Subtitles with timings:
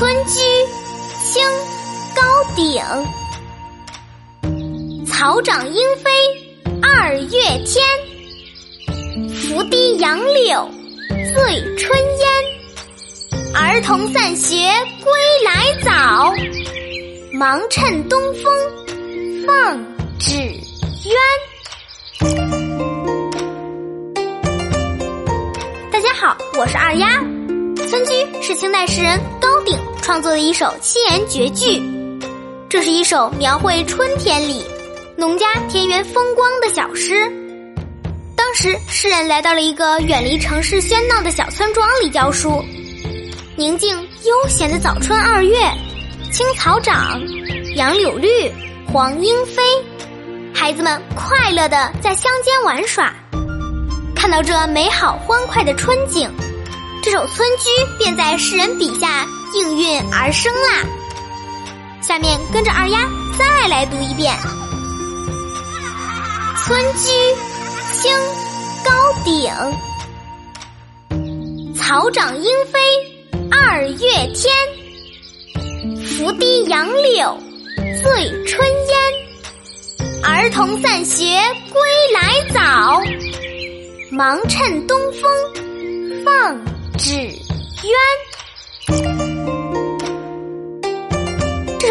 [0.00, 0.40] 村居，
[1.26, 1.44] 清，
[2.16, 2.22] 高
[2.56, 2.82] 鼎。
[5.06, 6.10] 草长莺飞
[6.80, 7.28] 二月
[7.66, 7.86] 天，
[9.28, 10.66] 拂堤杨柳
[11.12, 12.26] 醉春烟。
[13.54, 14.56] 儿童散学
[15.04, 15.12] 归
[15.44, 16.32] 来早，
[17.34, 18.50] 忙趁东风
[19.46, 19.78] 放
[20.18, 20.32] 纸
[21.04, 21.14] 鸢。
[25.92, 27.22] 大家好，我是二丫。
[27.90, 29.20] 《村居》是清代诗人
[30.02, 31.80] 创作的一首七言绝句，
[32.68, 34.64] 这是一首描绘春天里。
[35.16, 37.30] 农家田园风光的小诗。
[38.34, 42.64] 当时，诗人来到了一个远离城市喧闹的小村庄里教书。
[43.56, 45.56] 宁静悠闲的早春二月，
[46.32, 47.20] 青草长，
[47.76, 48.50] 杨柳绿，
[48.90, 49.62] 黄莺飞，
[50.54, 53.12] 孩子们快乐的在乡间玩耍。
[54.16, 56.30] 看到这美好欢快的春景，
[57.02, 60.84] 这首村居便在诗人笔下应运而生啦。
[62.02, 64.34] 下面跟着二丫再来读一遍。
[66.64, 67.10] 村居，
[68.00, 68.12] 清，
[68.84, 68.90] 高
[69.24, 69.50] 鼎。
[71.74, 72.78] 草长莺飞
[73.50, 74.54] 二月天，
[76.06, 77.36] 拂堤杨柳
[78.02, 78.98] 醉春烟。
[80.22, 81.24] 儿童散学
[81.70, 81.80] 归
[82.14, 83.02] 来早，
[84.12, 86.56] 忙趁东风放
[86.96, 87.10] 纸
[87.82, 89.19] 鸢。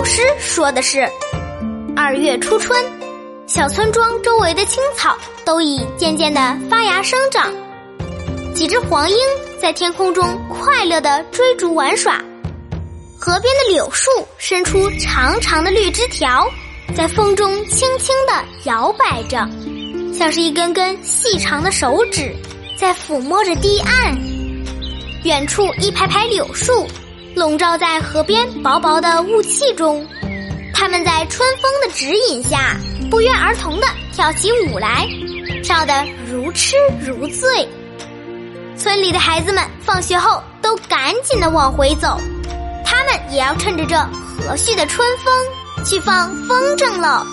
[0.00, 1.06] 这首诗说的是
[1.94, 2.82] 二月初春。
[3.46, 7.52] 小村庄周围的青草都已渐渐的发芽生长，
[8.54, 9.16] 几只黄莺
[9.60, 12.14] 在天空中快乐的追逐玩耍，
[13.18, 16.50] 河边的柳树伸出长长的绿枝条，
[16.96, 19.46] 在风中轻轻的摇摆着，
[20.14, 22.34] 像是一根根细长的手指
[22.74, 24.18] 在抚摸着堤岸。
[25.24, 26.86] 远处一排排柳树
[27.34, 30.06] 笼罩在河边薄薄的雾气中。
[30.72, 32.76] 他们在春风的指引下，
[33.10, 35.06] 不约而同的跳起舞来，
[35.62, 36.74] 跳得如痴
[37.04, 37.68] 如醉。
[38.76, 42.18] 村里的孩子们放学后都赶紧的往回走，
[42.84, 47.26] 他们也要趁着这和煦的春风去放风筝喽。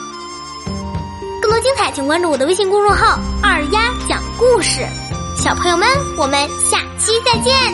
[1.41, 4.85] 更多精彩，请关注我的微信公众号“二丫讲故事”。
[5.41, 5.87] 小朋友们，
[6.17, 7.66] 我们下期再见。